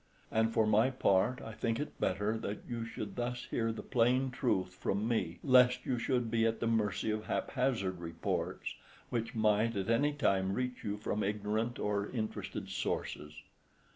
And 0.31 0.51
for 0.51 0.65
my 0.65 0.87
own 0.87 0.93
part 0.93 1.41
I 1.43 1.51
think 1.51 1.79
it 1.79 1.99
better 1.99 2.35
that 2.39 2.63
you 2.67 2.83
should 2.85 3.15
thus 3.17 3.45
hear 3.51 3.71
the 3.71 3.83
plain 3.83 4.31
truth 4.31 4.73
from 4.73 5.07
me, 5.07 5.37
lest 5.43 5.85
you 5.85 5.99
should 5.99 6.31
be 6.31 6.43
at 6.47 6.59
the 6.59 6.65
mercy 6.65 7.11
of 7.11 7.27
haphazard 7.27 7.99
reports, 7.99 8.73
which 9.11 9.35
might 9.35 9.75
at 9.75 9.91
any 9.91 10.13
time 10.13 10.53
reach 10.53 10.83
you 10.83 10.97
from 10.97 11.21
ignorant 11.21 11.77
or 11.77 12.09
interested 12.09 12.67
sources. 12.69 13.43